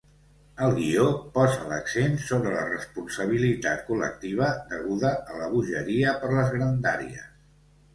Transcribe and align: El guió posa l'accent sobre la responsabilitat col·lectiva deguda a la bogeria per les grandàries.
El 0.67 0.71
guió 0.77 1.03
posa 1.35 1.67
l'accent 1.73 2.17
sobre 2.29 2.55
la 2.55 2.65
responsabilitat 2.71 3.87
col·lectiva 3.93 4.51
deguda 4.75 5.17
a 5.37 5.41
la 5.45 5.55
bogeria 5.57 6.21
per 6.27 6.37
les 6.39 6.55
grandàries. 6.61 7.35